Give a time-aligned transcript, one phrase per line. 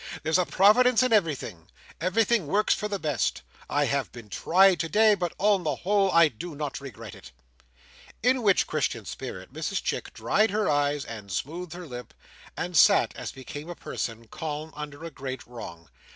[0.23, 1.67] There's a providence in everything;
[2.01, 6.27] everything works for the best; I have been tried today but on the whole I
[6.27, 7.31] do not regret it."
[8.23, 12.15] In which Christian spirit, Mrs Chick dried her eyes and smoothed her lap,
[12.57, 15.87] and sat as became a person calm under a great wrong.